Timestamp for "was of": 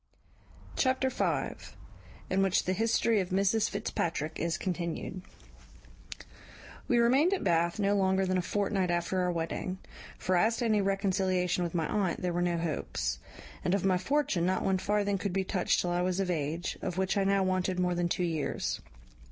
16.01-16.31